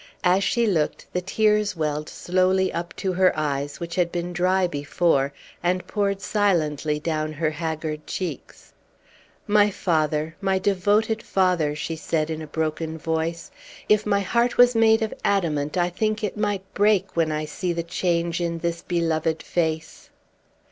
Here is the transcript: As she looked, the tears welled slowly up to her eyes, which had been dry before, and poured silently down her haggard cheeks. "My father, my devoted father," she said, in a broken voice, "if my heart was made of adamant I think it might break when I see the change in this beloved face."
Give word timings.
As 0.23 0.43
she 0.43 0.65
looked, 0.65 1.05
the 1.13 1.21
tears 1.21 1.75
welled 1.75 2.09
slowly 2.09 2.73
up 2.73 2.95
to 2.95 3.13
her 3.13 3.31
eyes, 3.37 3.79
which 3.79 3.93
had 3.93 4.11
been 4.11 4.33
dry 4.33 4.65
before, 4.65 5.31
and 5.61 5.85
poured 5.85 6.21
silently 6.23 6.99
down 6.99 7.33
her 7.33 7.51
haggard 7.51 8.07
cheeks. 8.07 8.73
"My 9.45 9.69
father, 9.69 10.35
my 10.41 10.57
devoted 10.57 11.21
father," 11.21 11.75
she 11.75 11.95
said, 11.95 12.31
in 12.31 12.41
a 12.41 12.47
broken 12.47 12.97
voice, 12.97 13.51
"if 13.87 14.07
my 14.07 14.21
heart 14.21 14.57
was 14.57 14.73
made 14.73 15.03
of 15.03 15.13
adamant 15.23 15.77
I 15.77 15.91
think 15.91 16.23
it 16.23 16.35
might 16.35 16.63
break 16.73 17.15
when 17.15 17.31
I 17.31 17.45
see 17.45 17.71
the 17.71 17.83
change 17.83 18.41
in 18.41 18.57
this 18.57 18.81
beloved 18.81 19.43
face." 19.43 20.09